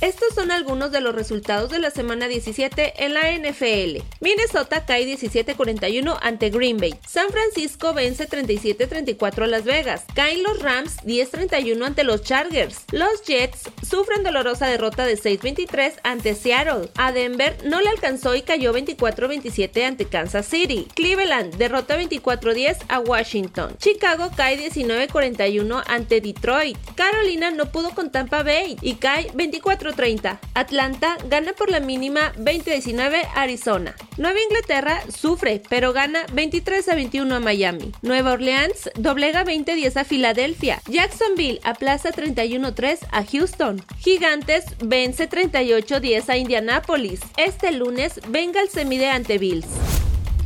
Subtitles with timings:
[0.00, 4.02] Estos son algunos de los resultados de la semana 17 en la NFL.
[4.20, 6.94] Minnesota cae 17-41 ante Green Bay.
[7.06, 10.04] San Francisco vence 37-34 a Las Vegas.
[10.14, 12.84] Caen los Rams 10-31 ante los Chargers.
[12.92, 16.88] Los Jets sufren dolorosa derrota de 6-23 ante Seattle.
[16.96, 20.86] A Denver no le alcanzó y cayó 24-27 ante Kansas City.
[20.94, 23.76] Cleveland derrota 24-10 a Washington.
[23.78, 26.78] Chicago cae 19-41 ante Detroit.
[26.94, 30.38] Carolina no pudo con Tampa Bay y cae 24-30.
[30.54, 33.96] Atlanta gana por la mínima 20-19 a Arizona.
[34.16, 37.92] Nueva Inglaterra sufre, pero gana 23 21 a Miami.
[38.02, 40.80] Nueva Orleans doblega 20-10 a Filadelfia.
[40.86, 43.79] Jacksonville aplaza 31-3 a Houston.
[43.98, 47.20] Gigantes vence 38-10 a Indianapolis.
[47.36, 49.66] Este lunes Bengals se mide ante Bills.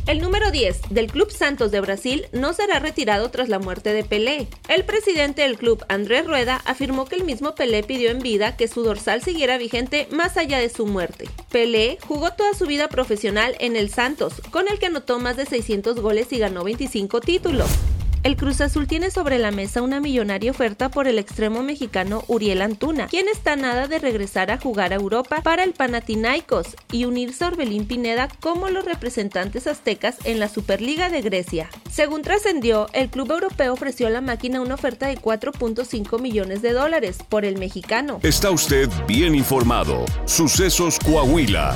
[0.07, 4.03] El número 10 del Club Santos de Brasil no será retirado tras la muerte de
[4.03, 4.47] Pelé.
[4.67, 8.67] El presidente del club, Andrés Rueda, afirmó que el mismo Pelé pidió en vida que
[8.67, 11.27] su dorsal siguiera vigente más allá de su muerte.
[11.49, 15.47] Pelé jugó toda su vida profesional en el Santos, con el que anotó más de
[15.47, 17.69] 600 goles y ganó 25 títulos.
[18.25, 22.63] El Cruz Azul tiene sobre la mesa una millonaria oferta por el extremo mexicano Uriel
[22.63, 27.43] Antuna, quien está nada de regresar a jugar a Europa para el Panathinaikos y unirse
[27.43, 31.69] a Orbelín Pineda como los representantes aztecas en la Superliga de Grecia.
[31.91, 36.73] Según trascendió, el club europeo ofreció a la máquina una oferta de 4.5 millones de
[36.73, 38.21] dólares por el mexicano.
[38.23, 40.03] Está usted bien informado.
[40.25, 41.75] Sucesos Coahuila.